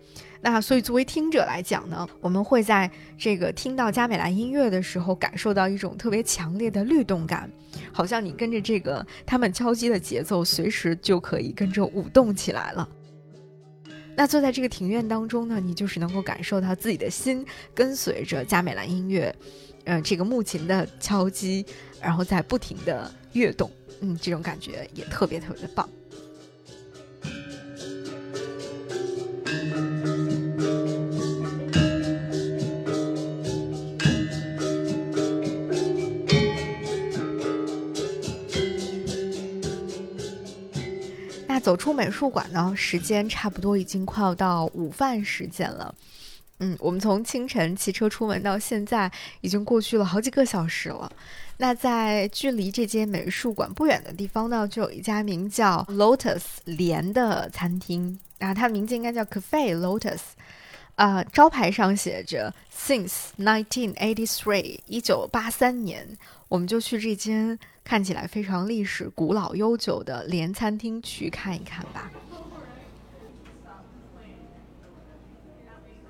[0.47, 7.49] 那所以作为听者来讲呢，我们会在这个听到加美兰音乐的时候，感受到一种特别强烈的律动感，
[7.91, 12.87] 好像你跟着这个他们敲击的节奏，随时就可以跟着舞动起来了。
[14.15, 19.35] 那坐在这个庭院当中呢，你就是能够感受到自己的心跟随着加美兰音乐，
[19.85, 21.65] 呃，这个木琴的敲击，
[21.99, 25.89] 然后在不停的跃动，嗯，这种感觉也特别特别的棒。
[41.65, 45.95] 走出美术馆呢，时间差不多已经快要到午饭时间了。
[46.59, 51.11] 嗯，我们从清晨骑车出门到现在，已经过去了好几个小时了。
[51.57, 60.19] 那在距离这间美术馆不远的地方呢，就有一家名叫 Lotus 莲的餐厅啊，它的名字应该叫 Cafe Lotus。
[60.93, 66.07] 啊，招牌上写着 Since 1983，一九八三年，
[66.47, 72.11] 我们就去这间看起来非常历史古老悠久的连餐厅去看一看吧。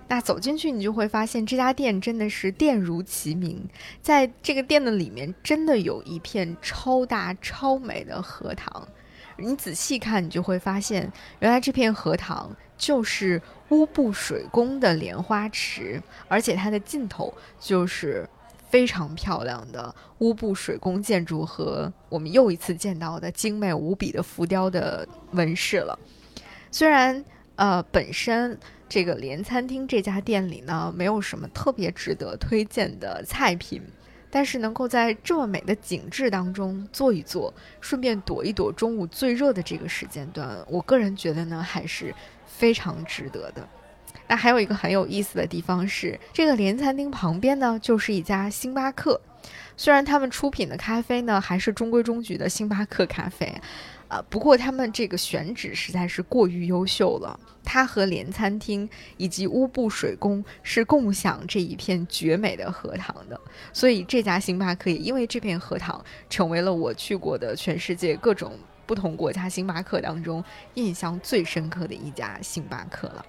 [0.08, 3.68] 那走进去，你就会发现这家店真的是店如其名，
[4.04, 8.88] 在这个店的里面，真的有一片超大超美的荷塘。
[9.38, 18.30] 你仔细看，你就会发现，原来这片荷塘就是乌布水宫的莲花池，而且它的尽头就是
[18.76, 25.98] 非常漂亮的乌布水宫建筑和我们又一次见到的精美无比的浮雕的纹饰了。
[26.72, 27.24] 虽然
[27.56, 28.60] 呃本身
[28.90, 33.82] 这个连餐厅这家店里呢没有什么特别值得推荐的菜品。
[34.30, 42.14] 但是能够在这么美的景致当中坐一坐，顺便躲一躲中午最热的这个时间段，我个人觉得呢还是
[42.46, 43.66] 非常值得的。
[44.28, 49.20] 那还有一个很有意思的地方是，这个连餐厅旁边呢就是一家星巴克，
[49.78, 53.54] 虽然他们出品的咖啡呢还是中规中矩的星巴克咖啡。
[54.08, 57.40] 啊，不过他们这个选址实在是过于优秀了。
[57.64, 58.88] 它和连餐厅
[59.18, 63.42] 以及乌布水宫是共享这一片绝美的荷塘的，
[63.74, 68.54] 所以这家星巴克也因为这片荷塘，成为了我去过的全世界各种
[68.86, 70.44] 不同国家星巴克当中
[70.76, 73.26] 印象最深刻的一家星巴克了。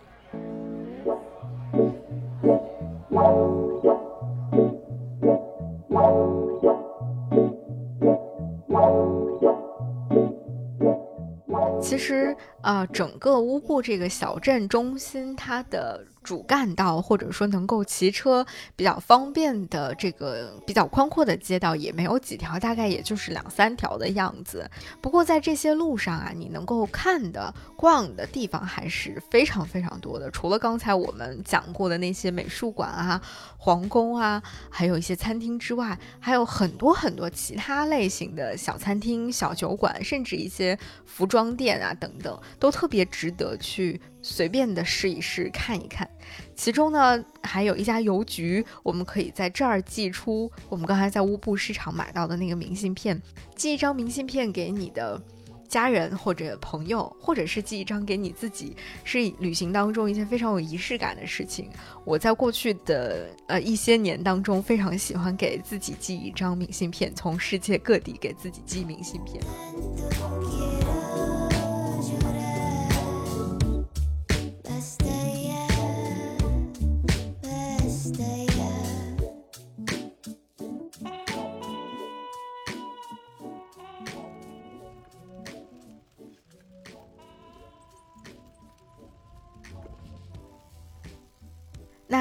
[11.80, 16.04] 其实，呃，整个乌布这个小镇中心，它的。
[16.26, 24.68] 主干道或者说能够骑车比较方便的这个比较宽阔的街道也没有几条，大概也就是两三条的样子。
[25.00, 30.28] 不过在这些路上啊，你能够看的逛的地方还是非常非常多的。
[30.32, 33.22] 除了刚才我们讲过的那些美术馆啊、
[33.56, 44.00] 皇宫啊，还有一些餐厅之外，还有很多很多其他类型的小餐厅、小酒馆，甚至一些服装店啊等等，都特别值得去。
[44.28, 46.08] 随便的试一试，看一看。
[46.56, 53.22] 其中呢，还有一家邮局，我们可以在这儿寄出我们刚才在乌布市场买到的那个明信片，
[53.54, 55.20] 寄一张明信片给你的
[55.68, 61.70] 家人或者朋友，或者是寄一张给你自己，是旅行当中一件非常有仪式感的事情。
[62.04, 69.40] 我在过去的呃一些年当中，非常喜欢给自己寄一张明信片，从世界各地给自己寄明信片。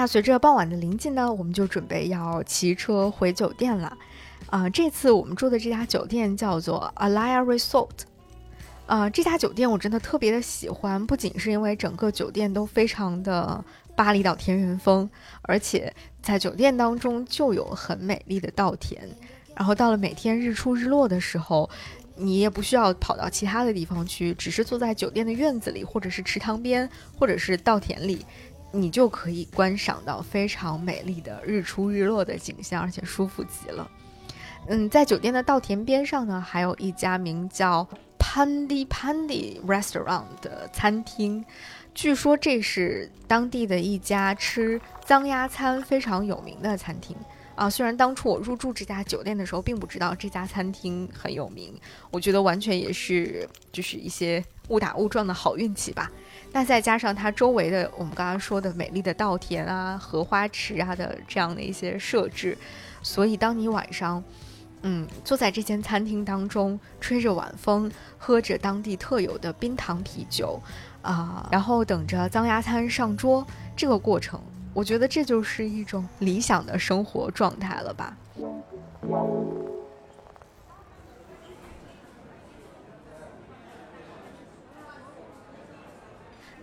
[0.07, 3.97] 随着傍晚的临近呢，我们就准备要骑车回酒店了。
[4.47, 7.89] 啊，这次我们住的这家酒店叫做 Alaya Resort。
[8.85, 13.63] 啊，这家酒店我真的特别的喜欢，不仅是因为整个酒店都非常的
[13.95, 15.09] 巴厘岛田园风，
[15.41, 15.91] 而且
[16.21, 19.09] 在酒店当中就有很美丽的稻田。
[19.55, 21.67] 然后到了每天日出日落的时候，
[22.15, 26.87] 你也不需要跑到其他的地方去，只是坐在酒店的院子里，或者是池塘边，
[27.17, 28.23] 或者是稻田里。
[28.79, 33.89] 你就可以观赏到非常美丽的日出日落的景象，而且舒服极了。
[34.67, 41.45] 嗯，在酒店的稻田边上呢，还有一家名叫 Pandi Pandi Restaurant 的餐厅，
[41.93, 47.15] 据说这是当地的一家吃脏鸭餐非常有名的餐厅
[47.53, 47.69] 啊。
[47.69, 56.11] 虽然当初我入住这家酒店的时候，并不知道这家餐厅很有名，我觉得完全也是就是一些误打误撞的好运气吧。
[56.55, 62.57] 那再加上它周围的我们刚刚说的美丽的稻田啊、荷花池啊的这样的一些设置，
[63.03, 64.23] 所以当你晚上，
[64.83, 70.57] 嗯，坐在这间餐厅当中，吹着晚风，喝着当地特有的冰糖啤酒，
[71.01, 73.45] 啊，然后等着脏鸭餐上桌，
[73.75, 74.39] 这个过程，
[74.73, 78.17] 我觉得这就是一种理想的生活状态了吧。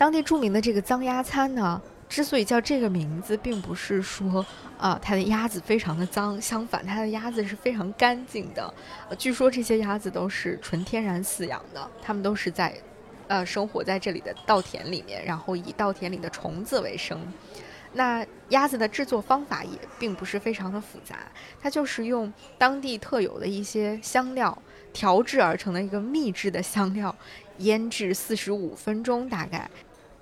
[0.03, 4.45] 当地著名的这个脏鸭餐呢，之所以叫这个名字，并不是说
[4.77, 8.75] 啊它的鸭子非常的脏，相反，它的鸭子是非常干净的。
[9.09, 12.75] 呃，据说这些鸭子都是纯天然饲养的，它们都是在，
[13.29, 17.21] 呃，生活在这里的稻田里面，然后以稻田里的虫子为生。
[17.93, 21.21] 那鸭子的制作方法也并不是非常的复杂，
[21.61, 24.61] 它就是用当地特有的一些香料
[24.93, 27.15] 调制而成的一个秘制的香料，
[27.59, 29.71] 腌制四十五分钟大概。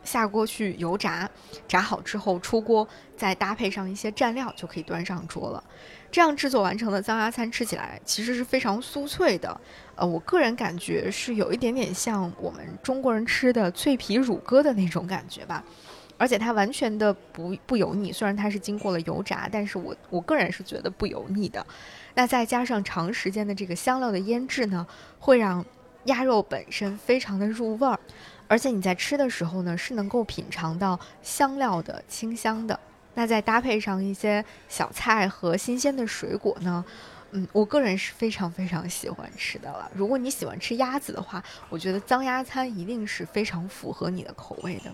[0.02, 1.28] 下锅去油炸，
[1.68, 2.86] 炸好之后出锅，
[3.16, 5.62] 再搭配上一些蘸料，就可以端上桌了。
[6.10, 9.60] 这样制作完成的脏鸭餐吃起来其实是非常酥脆的。
[9.94, 15.64] 呃，我个人感觉是有一点点像我们中国人吃的脆皮乳鸽的那种感觉吧。
[16.18, 21.64] 而且它完全的不不油腻，虽然它是经过了油炸，但是我我个人是觉得不油腻的。
[22.14, 24.86] 那再加上长时间的这个香料的腌制呢，
[25.18, 25.64] 会让
[26.04, 27.98] 鸭肉本身非常的入味儿，
[28.48, 32.78] 而且你在吃的时候呢，是能够品尝到香料的清香的。
[33.14, 36.84] 那再搭配上一些小菜和新鲜的水果呢，
[37.32, 39.90] 嗯，我个人是非常非常喜欢吃的了。
[39.94, 44.92] 如果你喜欢吃鸭子的话，我觉得脏鸭餐一定是非常符合你的口味的。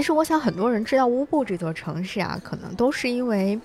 [0.00, 3.60] 其实我想，很多人知道乌布这座城市啊，可能都是因为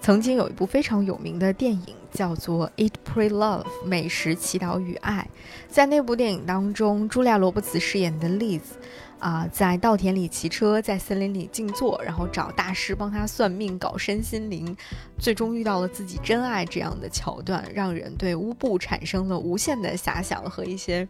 [0.00, 5.28] 曾经有一部非常有名的电影，叫做《Eat, Pray, Love》美食祈祷与爱。
[5.68, 8.76] 在那部电影当中，茱莉亚·罗伯茨饰演的丽子
[9.18, 14.74] 啊，在稻田里骑车，在森林里静坐，然后找大师帮他算命、搞身心灵，
[15.18, 21.06] 最终遇到了自己真爱这样的桥段，让人对乌布产生了无限的遐想和一些。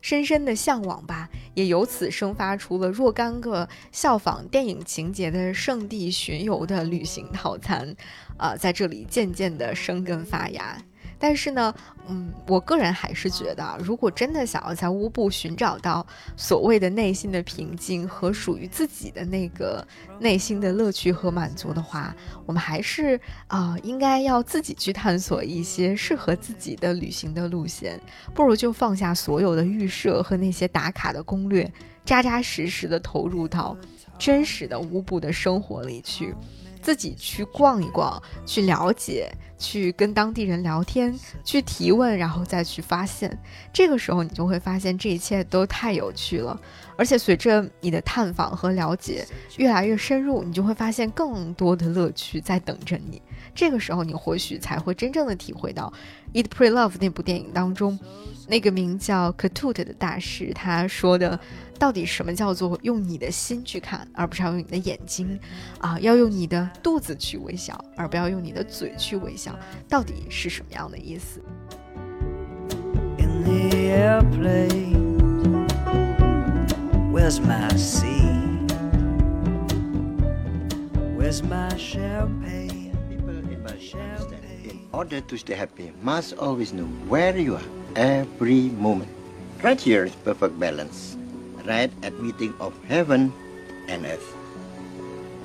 [0.00, 7.94] 深深的向往吧，也由此生发出了若干个效仿电影情节的圣地巡游的旅行套餐，
[8.36, 10.80] 啊，在这里渐渐的生根发芽。
[11.18, 11.74] 但是呢，
[12.08, 16.06] 嗯，我个人还是觉得，如果真的想要在乌布寻找到
[16.36, 19.86] 所谓的内心的平静和属于自己的那个
[20.20, 22.14] 内心的乐趣和满足的话，
[22.44, 28.00] 我们还是啊，应该要自己去探索一些适合自己的旅行的路线。
[28.34, 31.70] 不如就放下所有的预设和那些打卡的攻略，
[32.04, 33.76] 扎扎实实的投入到
[34.18, 36.34] 真实的乌布的生活里去。
[36.82, 41.14] 自己去逛一逛，去了解，去跟当地人聊天，
[41.44, 43.36] 去提问，然后再去发现。
[43.72, 46.58] 这个时候，你就会发现这一切都太有趣了。
[46.96, 49.26] 而且，随着你的探访和了解
[49.58, 53.20] 越来越深入，你就会发现更多的乐趣在等着你。
[53.56, 55.92] 这个时候，你或许才会真正的体会到
[56.40, 57.98] 《Eat, Pray, Love》那部电影当中，
[58.46, 61.40] 那个名叫 Katut 的大师他说的。
[61.78, 65.38] 到底什么叫做用你的心去看，而不是要用你的眼睛
[65.78, 66.00] 啊？
[66.00, 69.54] 要用你的肚子去微笑，而不要用你的嘴去微笑，
[69.86, 71.38] 到底是什么样的意思
[91.63, 93.31] ？right at meeting of heaven
[93.87, 94.35] and earth.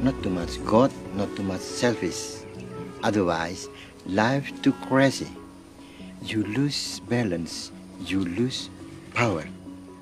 [0.02, 2.42] Not too much God, not too much selfish.
[3.02, 3.68] Otherwise,
[4.06, 5.26] life too crazy.
[6.22, 7.70] You lose balance,
[8.04, 8.68] you lose
[9.14, 9.44] power.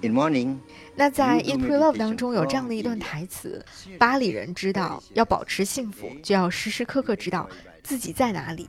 [0.03, 0.59] In morning.
[0.97, 3.65] 那在《In Pre Love》当中有这样的一段台词：
[3.99, 7.49] 巴黎人知道要保持幸福，就要时时刻刻知道
[7.83, 8.69] 自己在哪里。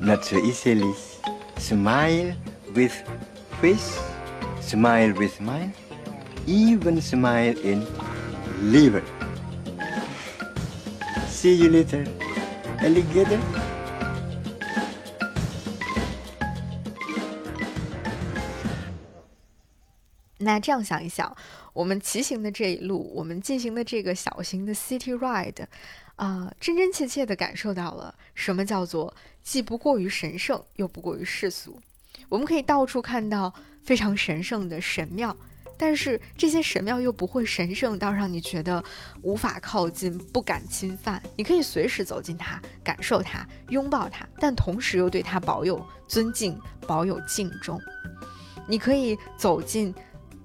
[0.00, 0.94] Not so easily.
[1.58, 2.34] Smile
[2.74, 2.92] with
[3.60, 3.98] face.
[4.60, 5.72] Smile with mind.
[6.46, 7.86] even smile in
[8.60, 9.02] liver.
[11.28, 12.04] See you later,
[12.80, 13.40] alligator.
[20.38, 21.34] 那这样想一想，
[21.72, 25.64] 我们骑行的这一路，我们进行的这个小型的 city ride，
[26.19, 31.79] 啊，真真切切的感受到了什么叫做既不过于神圣，又不过于世俗。
[32.27, 33.53] 我们可以到处看到
[33.83, 35.35] 非常神圣的神庙。
[35.81, 38.83] 但是这些神庙又不会神圣到让你觉得
[39.21, 41.23] 无法靠近、不敢侵犯。
[41.37, 47.79] 你可以随时走进它，感受它，拥抱它，但同时又对它保有尊敬、保有敬重。
[48.67, 49.95] 你可以走进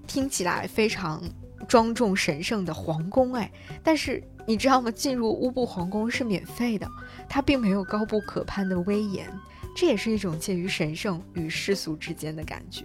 [0.06, 1.20] 听起来非常
[1.66, 3.50] 庄重神圣的皇宫，哎，
[3.82, 4.90] 但是你知道吗？
[4.90, 6.86] 进入乌布皇宫是免费的，
[7.28, 9.26] 它并没有高不可攀的威严，
[9.74, 12.84] 这也是一种介于神圣与世俗之间的感觉。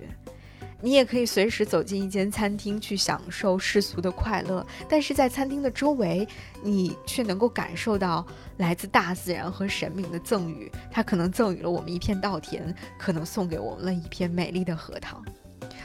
[0.81, 6.25] 你也可以随时走进一间餐厅去享受世俗的快乐，但是在餐厅的周围，
[6.63, 10.71] 你却能够感受到来自大自然和神明的赠予。
[10.89, 15.21] 它可能赠予了我们一片稻田，可能送给我们了一片美丽的荷塘。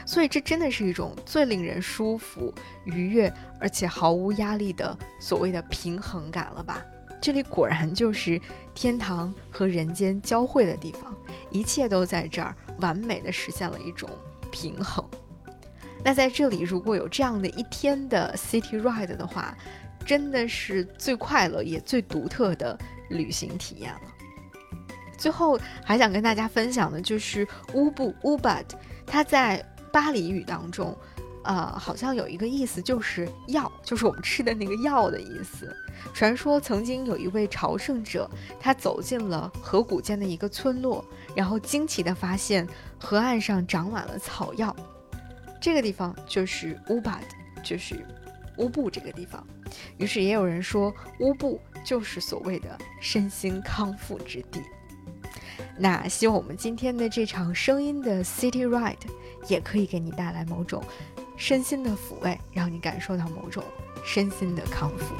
[0.05, 2.53] 所以，这真的是一种最令人舒服、
[2.83, 6.85] 愉悦，而且毫无压力的所谓的平衡感了吧？
[7.21, 8.39] 这里果然就是
[8.73, 11.15] 天堂和人间交汇的地方，
[11.49, 14.09] 一切都在这儿完美的实现了一种。
[14.51, 15.03] 平衡。
[16.01, 19.53] 那在这里，如果有这样的一天的 City Ride 的话，
[20.05, 22.79] 真的是最快乐也最独特的
[23.09, 24.01] 旅行体验了。
[25.17, 29.61] 最后还想跟大家分享的就是乌布乌巴德，它在
[29.95, 30.93] 巴黎语当中，
[31.45, 35.73] 呃，好像有一个意思就是药，就是我们吃的那个药的意思。
[36.13, 38.29] 传说曾经有一位朝圣者，
[38.59, 42.67] 他走进了河谷间的一个村落，然后惊奇地发现
[42.99, 44.75] 河岸上长满了草药。
[45.61, 48.05] 这个地方就是乌巴德，就是
[48.57, 49.47] 乌布这个地方。
[49.95, 54.61] 于是也有人说，乌布就是所谓的身心康复之地。
[55.77, 58.95] 那希望我们今天的这场声音的 City Ride
[59.47, 60.81] 也可以给你带来某种
[61.35, 63.61] 身心的抚慰，让你感受到某种
[64.03, 65.15] 身心的康复。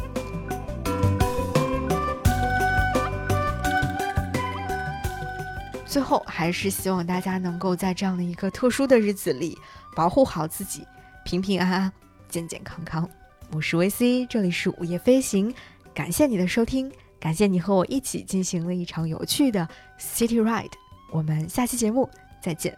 [5.85, 9.57] 最后，还是希望大家能够在这样的一个特殊的日子里，
[9.95, 10.85] 保护好自己，
[11.23, 11.91] 平平安安，
[12.29, 13.09] 健健康康。
[13.51, 15.53] 我是维 C，这里是午夜飞行，
[15.93, 16.91] 感谢你的收听。
[17.25, 19.67] 感谢你和我一起进行了一场有趣的
[19.99, 20.69] City Ride，
[21.11, 22.07] 我们下期节目
[22.39, 22.77] 再见。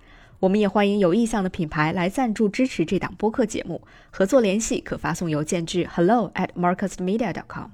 [0.41, 3.79] 我们也欢迎有意向的品牌来赞助支持这档播客节目
[4.09, 7.69] 合作联系可发送邮件至 hello at marcusmedia dot com